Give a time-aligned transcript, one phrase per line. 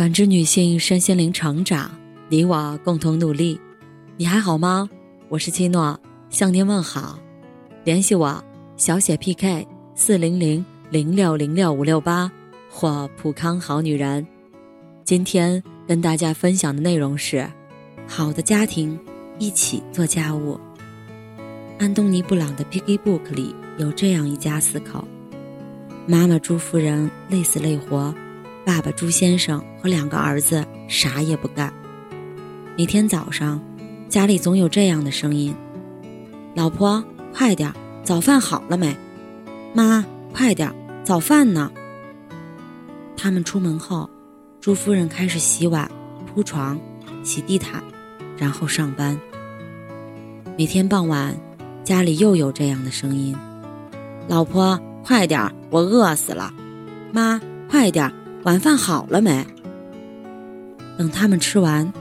[0.00, 1.90] 感知女性身心灵成长，
[2.30, 3.60] 你我共同努力。
[4.16, 4.88] 你还好吗？
[5.28, 6.00] 我是七诺，
[6.30, 7.18] 向您问好。
[7.84, 8.42] 联系我
[8.78, 12.32] 小写 PK 四零零零六零六五六八
[12.70, 14.26] 或普康好女人。
[15.04, 17.46] 今天跟大家分享的内容是：
[18.08, 18.98] 好的家庭
[19.38, 20.58] 一起做家务。
[21.78, 25.06] 安东尼布朗的《Piggy Book》里有这样一家四口：
[26.06, 28.14] 妈妈朱夫人累死累活。
[28.64, 31.72] 爸爸朱先生和两个儿子啥也不干。
[32.76, 33.60] 每天早上，
[34.08, 35.54] 家里总有这样的声音
[36.54, 37.02] ：“老婆，
[37.34, 37.72] 快点，
[38.04, 38.94] 早饭好了没
[39.74, 40.72] ？”“妈，快点，
[41.04, 41.70] 早饭呢。”
[43.16, 44.08] 他们出门后，
[44.60, 45.90] 朱夫人开始洗碗、
[46.26, 46.78] 铺床、
[47.22, 47.82] 洗地毯，
[48.36, 49.18] 然后上班。
[50.56, 51.34] 每天傍晚，
[51.82, 53.34] 家里又有这样的声音
[54.28, 56.52] ：“老婆，快点，我饿死了。
[57.12, 58.10] ”“妈，快点。”
[58.42, 59.46] 晚饭好了没？
[60.96, 61.92] 等他们吃完，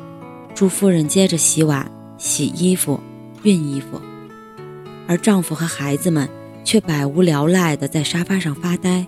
[0.55, 2.97] 朱夫人接着洗碗、洗衣服、
[3.43, 3.99] 熨衣服，
[5.05, 6.29] 而丈夫和孩子们
[6.63, 9.05] 却百无聊赖的在沙发上发呆。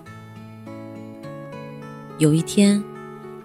[2.18, 2.84] 有一天，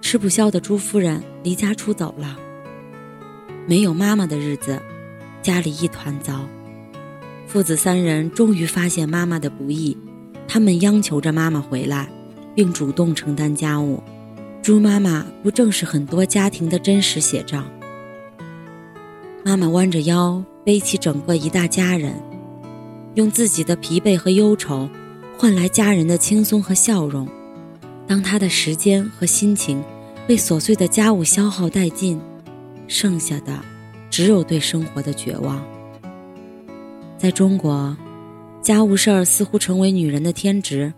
[0.02, 2.38] 吃不消的朱夫人离家出走了。
[3.66, 4.82] 没有妈妈的日子，
[5.42, 6.46] 家里一团糟。
[7.48, 9.98] 父子三人终于发现妈妈的不易，
[10.46, 12.10] 他们央求着妈妈回来。
[12.58, 14.02] 并主动承担家务，
[14.64, 17.64] 猪妈妈不正是很多家庭的真实写照？
[19.46, 22.16] 妈妈弯着腰背起整个一大家人，
[23.14, 24.90] 用自己的疲惫和忧愁
[25.38, 27.28] 换来家人的轻松和笑容。
[28.08, 29.84] 当她的时间和心情
[30.26, 32.20] 被琐碎的家务消耗殆尽，
[32.88, 33.60] 剩下的
[34.10, 35.64] 只有对生活的绝望。
[37.20, 37.96] 在中国，
[38.64, 40.92] 家务事儿似乎成为女人的天职。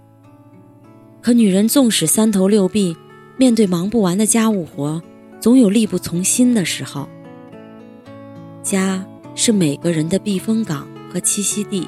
[1.22, 2.96] 可女人纵使三头六臂，
[3.36, 5.02] 面对忙不完的家务活，
[5.42, 7.10] 总有力不从心的时候。
[8.64, 11.88] 家是每个人的避风港和栖息地，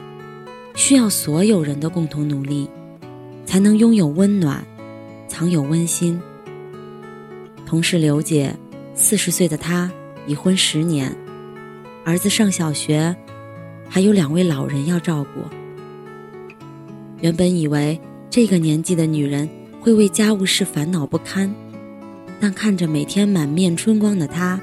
[0.75, 2.69] 需要所有人的共同努力，
[3.45, 4.61] 才能拥有温暖，
[5.29, 6.21] 藏有温馨。
[7.65, 8.53] 同事刘姐，
[8.93, 9.89] 四十岁的她
[10.27, 11.15] 已婚十年，
[12.03, 13.15] 儿子上小学，
[13.87, 15.41] 还有两位老人要照顾。
[17.21, 17.97] 原本以为。
[18.31, 19.49] 这个年纪的女人
[19.81, 21.53] 会为家务事烦恼不堪，
[22.39, 24.57] 但看着每天满面春光的她，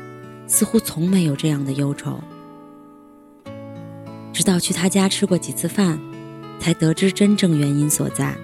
[0.47, 2.19] 似乎从没有这样的忧愁。
[4.33, 6.01] 直到去她家吃过几次饭，
[6.59, 8.35] 才得知真正原因所在。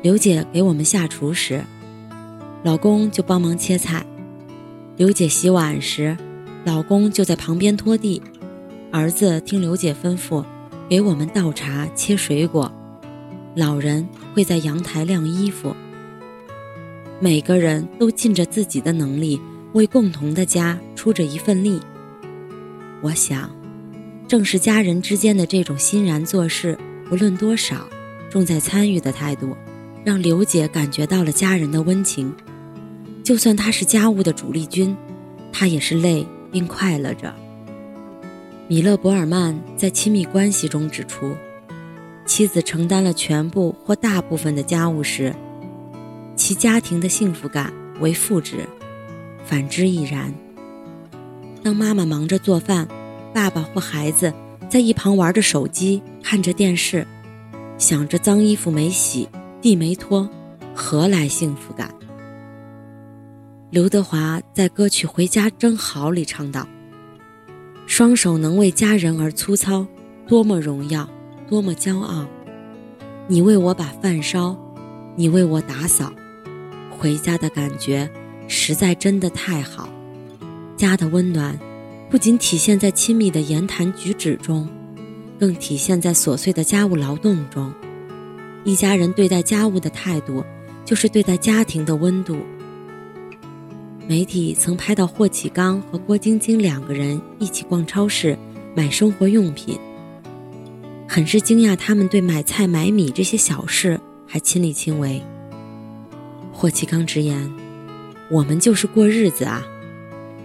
[0.00, 1.62] 刘姐给我们下厨时，
[2.62, 4.00] 老公就帮忙切菜；
[4.96, 6.16] 刘姐洗碗时，
[6.64, 8.22] 老公就在旁边拖地；
[8.90, 10.42] 儿子听刘姐吩咐，
[10.88, 12.72] 给我们倒茶、切水果。
[13.58, 15.74] 老人会在阳台晾衣服。
[17.18, 19.40] 每个人都尽着自己的能力，
[19.72, 21.80] 为共同的家出着一份力。
[23.00, 23.50] 我想，
[24.28, 27.88] 正是家人之间的这种欣然做事，不论多少，
[28.30, 29.56] 重在参与的态度，
[30.04, 32.32] 让刘姐感觉到了家人的温情。
[33.24, 34.96] 就算她是家务的主力军，
[35.52, 37.34] 她也是累并快乐着。
[38.68, 41.34] 米勒·博尔曼在亲密关系中指出。
[42.28, 45.34] 妻子承担了全部或大部分的家务时，
[46.36, 48.58] 其家庭的幸福感为负值；
[49.46, 50.32] 反之亦然。
[51.62, 52.86] 当妈妈忙着做饭，
[53.32, 54.32] 爸爸或孩子
[54.68, 57.06] 在一旁玩着手机、看着电视，
[57.78, 59.26] 想着脏衣服没洗、
[59.62, 60.28] 地没拖，
[60.74, 61.90] 何来幸福感？
[63.70, 66.68] 刘德华在歌曲《回家真好》里唱道
[67.88, 69.86] ：“双手能为家人而粗糙，
[70.26, 71.08] 多么荣耀！”
[71.48, 72.26] 多么骄傲！
[73.26, 74.54] 你为我把饭烧，
[75.16, 76.12] 你为我打扫，
[76.90, 78.08] 回家的感觉
[78.46, 79.88] 实在真的太好。
[80.76, 81.58] 家的温暖，
[82.10, 84.68] 不仅体现在亲密的言谈举止中，
[85.40, 87.72] 更体现在琐碎的家务劳动中。
[88.64, 90.44] 一家人对待家务的态度，
[90.84, 92.36] 就是对待家庭的温度。
[94.06, 98.36] 媒体曾拍到霍启刚和郭晶晶两个人一起逛超市
[98.74, 99.78] 买生活用品。
[101.10, 105.22] 很是惊讶，他们对买菜买米这些小事还亲力亲为。
[106.52, 107.50] 霍启刚直言
[108.30, 109.66] ：“我们就是过日子啊，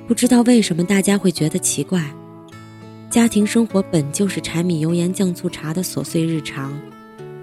[0.08, 2.02] 不知道为什么大家会觉得奇怪。
[3.10, 6.74] 家庭生活本就是柴米油盐酱醋茶的琐碎日常，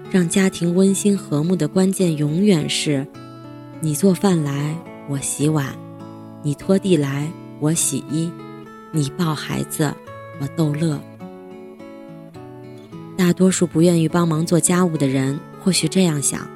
[0.09, 3.05] 让家庭温馨和睦的关键永远是：
[3.81, 4.75] 你做饭来，
[5.07, 5.67] 我洗碗；
[6.41, 8.31] 你拖地来，我洗衣；
[8.91, 9.93] 你抱孩子，
[10.39, 10.99] 我逗乐。”
[13.21, 16.49] 大多数不愿意帮忙做家务的人，或许这样想：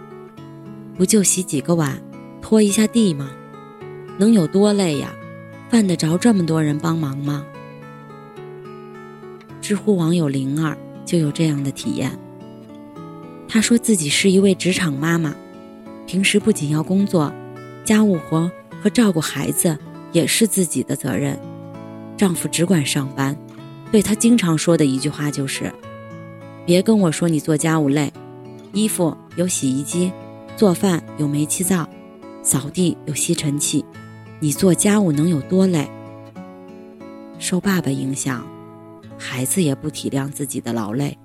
[0.97, 2.01] 不就洗几个碗，
[2.41, 3.29] 拖一下地吗？
[4.17, 5.13] 能有多累呀？
[5.69, 7.45] 犯得着这么多人帮忙吗？
[9.61, 10.75] 知乎网友灵儿
[11.05, 12.11] 就有这样的体验。
[13.47, 15.35] 她说自己是一位职场妈妈，
[16.07, 17.31] 平时不仅要工作，
[17.83, 18.51] 家务活
[18.81, 19.77] 和照顾孩子
[20.11, 21.39] 也是自己的责任。
[22.17, 23.37] 丈夫只管上班，
[23.91, 25.71] 对她经常说的一句话就是
[26.65, 28.11] ：“别跟我说你做家务累，
[28.73, 30.11] 衣服有洗衣机，
[30.57, 31.87] 做饭有煤气灶，
[32.41, 33.83] 扫地有吸尘器。”
[34.41, 35.89] 你做家务能有多累？
[37.39, 38.45] 受爸爸影响，
[39.17, 41.17] 孩子也不体谅自己的劳累，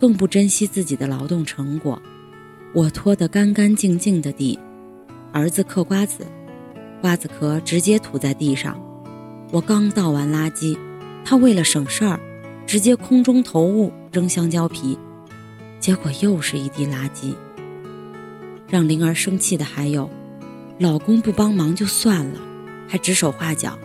[0.00, 2.00] 更不珍惜自己的劳动成果。
[2.72, 4.58] 我拖得干干净净的地，
[5.32, 6.26] 儿子嗑瓜子，
[7.02, 8.80] 瓜子壳直接吐在地上。
[9.52, 10.76] 我刚倒完垃圾，
[11.26, 12.18] 他为了省事儿，
[12.66, 14.98] 直接空中投物扔香蕉皮，
[15.78, 17.34] 结果又是一地垃圾。
[18.68, 20.10] 让灵儿生气的还有。
[20.78, 22.40] 老公不帮忙就算了，
[22.86, 23.78] 还指手画脚。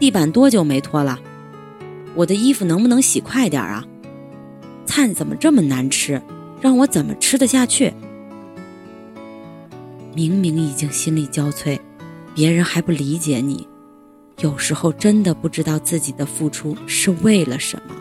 [0.00, 1.20] 地板多久没拖了？
[2.16, 3.84] 我的衣服能不能洗快点啊？
[4.86, 6.20] 菜怎么这么难吃？
[6.60, 7.92] 让我怎么吃得下去？
[10.14, 11.78] 明明已经心力交瘁，
[12.34, 13.68] 别人还不理解你。
[14.40, 17.94] 有时候真的不知道自己的付出是为了什么。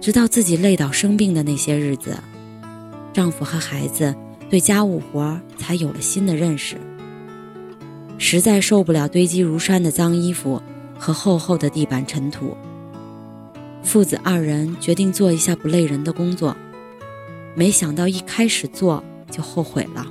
[0.00, 2.18] 直到自己累倒生病的那些日子，
[3.12, 4.14] 丈夫和孩子。
[4.50, 6.76] 对家务活才有了新的认识。
[8.18, 10.62] 实在受不了堆积如山的脏衣服
[10.96, 12.56] 和厚厚的地板尘土，
[13.82, 16.54] 父子二人决定做一下不累人的工作。
[17.56, 20.06] 没想到一开始做就后悔了，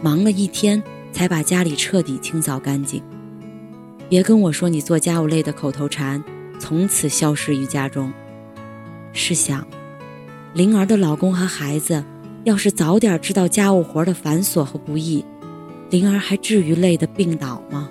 [0.00, 0.80] 忙了一天
[1.12, 3.02] 才把家里彻底清扫干净。
[4.08, 6.22] 别跟我说你做家务累的口头禅，
[6.58, 8.12] 从此消失于家中。
[9.12, 9.66] 试想，
[10.54, 12.04] 灵儿的老公和孩子。
[12.44, 15.22] 要是早点知道家务活的繁琐和不易，
[15.90, 17.90] 灵儿还至于累得病倒吗？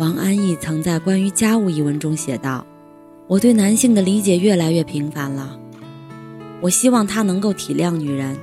[0.00, 2.66] 王安忆曾在关于家务一文中写道
[3.28, 5.60] ：“我对男性的理解越来越频繁了。
[6.60, 8.36] 我希望他能够体谅女人，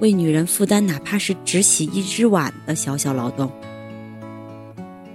[0.00, 3.50] 为女人负担哪怕是只洗一只碗的小小劳动。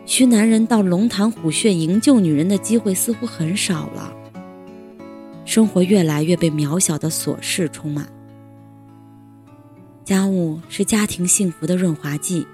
[0.05, 4.13] 需男人到龙潭虎穴营救女人的机会似乎很少了。”
[5.45, 8.07] 生活越来越被渺小的琐事充满。
[10.03, 12.45] 家务是家庭幸福的润滑剂，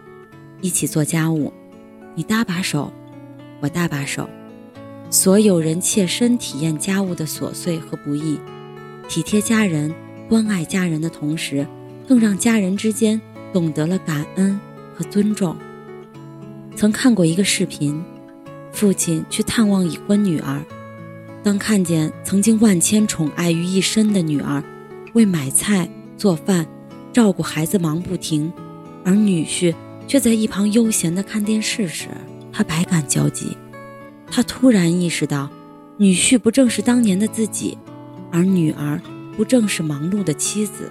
[0.61, 1.51] 一起做家务，
[2.13, 2.91] 你搭把手，
[3.59, 4.29] 我搭把手，
[5.09, 8.39] 所有人切身体验家务的琐碎和不易，
[9.07, 9.93] 体贴家人、
[10.27, 11.65] 关爱家人的同时，
[12.09, 13.21] 更让家人之间
[13.53, 14.59] 懂得了感恩
[14.95, 15.56] 和尊重。
[16.75, 18.03] 曾看过一个视频，
[18.71, 20.59] 父亲去探望已婚女儿。
[21.44, 24.63] 当看见曾经万千宠爱于一身的女儿，
[25.13, 26.65] 为买菜、做饭、
[27.13, 28.51] 照顾孩子忙不停，
[29.05, 29.75] 而女婿
[30.07, 32.07] 却在一旁悠闲地看电视时，
[32.51, 33.55] 他百感交集。
[34.31, 35.47] 他突然意识到，
[35.97, 37.77] 女婿不正是当年的自己，
[38.31, 39.00] 而女儿
[39.38, 40.89] 不正是忙碌的妻子。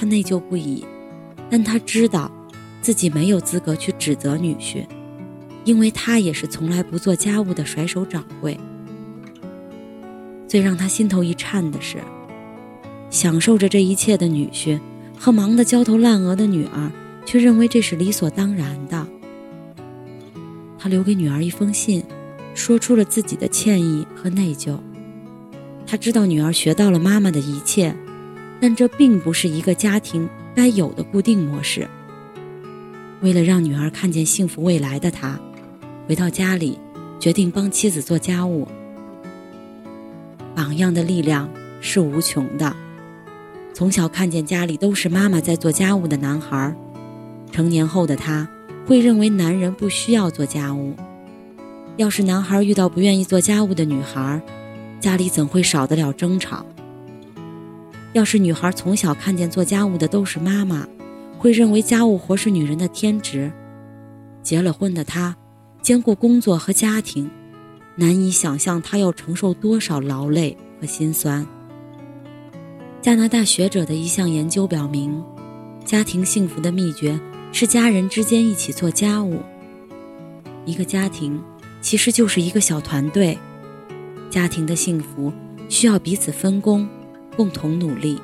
[0.00, 0.82] 他内疚不已，
[1.50, 2.32] 但他知道，
[2.80, 4.86] 自己没有资格去指责女婿，
[5.66, 8.58] 因为他也是从来不做家务的甩手掌柜。
[10.48, 11.98] 最让他心头一颤的是，
[13.10, 14.80] 享受着这一切的女婿
[15.18, 16.90] 和忙得焦头烂额的女儿，
[17.26, 19.06] 却认为这是理所当然的。
[20.78, 22.02] 他留给女儿一封信，
[22.54, 24.78] 说出了自己的歉意和内疚。
[25.86, 27.94] 他知道女儿学到了妈妈的一切，
[28.60, 31.88] 但这并不是一个家庭该有的固定模式。
[33.20, 35.38] 为了让女儿看见幸福未来的他，
[36.06, 36.78] 回到家里，
[37.18, 38.66] 决定帮妻子做家务。
[40.54, 41.48] 榜样的力量
[41.80, 42.74] 是无穷的。
[43.72, 46.74] 从小看见家里都是妈妈在做家务的男孩，
[47.50, 48.46] 成年后的他
[48.86, 50.94] 会认为男人不需要做家务。
[51.96, 54.40] 要是男孩遇到不愿意做家务的女孩，
[54.98, 56.64] 家里怎会少得了争吵？
[58.12, 60.86] 要是女孩从小看见做家务的都是妈妈，
[61.38, 63.50] 会认为家务活是女人的天职。
[64.42, 65.36] 结了婚的她，
[65.80, 67.30] 兼顾工作和家庭。
[67.96, 71.46] 难以想象她要承受多少劳累和心酸。
[73.02, 75.22] 加拿大学者的一项研究表明，
[75.84, 77.20] 家庭幸福的秘诀
[77.52, 79.40] 是家人之间一起做家务。
[80.64, 81.42] 一个家庭
[81.80, 83.36] 其实就是一个小团队，
[84.30, 85.32] 家庭的幸福
[85.68, 86.88] 需要彼此分工，
[87.40, 88.20] 共同努力。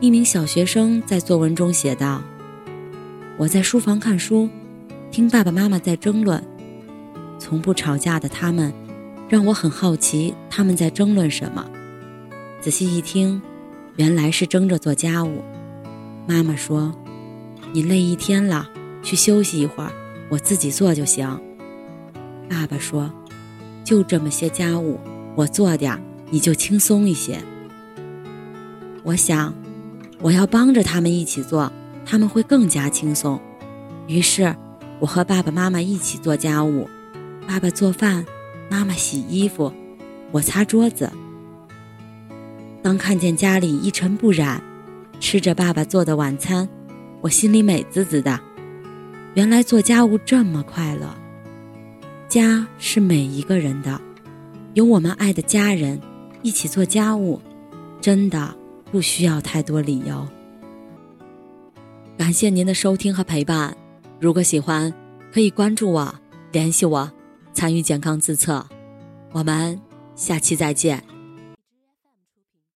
[0.00, 2.22] 一名小学生在作文中写道
[3.36, 4.48] ：“我在书房看书，
[5.10, 6.42] 听爸爸妈妈在争论。”
[7.38, 8.72] 从不吵架的他们，
[9.28, 11.68] 让我很好奇他们在争论什么。
[12.62, 13.42] 仔细一听，
[13.96, 15.44] 原来是争着做家务。
[16.26, 16.94] 妈妈说
[17.74, 18.70] ：“你累一天了，
[19.02, 19.92] 去休息一会儿，
[20.30, 21.28] 我自己做就行。”
[22.48, 23.12] 爸爸说
[23.84, 24.98] ：“就这么些家务，
[25.36, 26.00] 我做点儿，
[26.32, 27.38] 你就轻松一些。”
[29.04, 29.52] 我想，
[30.20, 31.70] 我要帮着他们一起做，
[32.06, 33.40] 他们会更加轻松。
[34.06, 34.54] 于是，
[34.98, 36.88] 我和爸爸妈妈一起做家务，
[37.46, 38.24] 爸爸做饭，
[38.70, 39.72] 妈妈洗衣服，
[40.30, 41.12] 我擦桌子。
[42.82, 44.62] 当看见家里一尘不染，
[45.20, 46.68] 吃着爸爸做的晚餐，
[47.20, 48.40] 我心里美滋滋的。
[49.34, 51.08] 原来做家务这么快乐。
[52.28, 54.00] 家是每一个人的，
[54.74, 56.00] 有我们爱的家人
[56.42, 57.40] 一起做家务，
[58.00, 58.56] 真的。
[58.92, 60.28] 不需要太多理由。
[62.18, 63.74] 感谢您的收听和陪伴，
[64.20, 64.92] 如果喜欢，
[65.32, 66.14] 可以关注我，
[66.52, 67.10] 联系我，
[67.54, 68.66] 参与健康自测。
[69.32, 69.80] 我们
[70.14, 71.11] 下期再见。